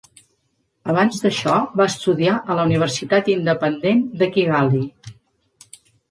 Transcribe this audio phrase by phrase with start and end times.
[0.91, 4.81] Abans d'això, va estudiar a la Universitat Independent de Kigali.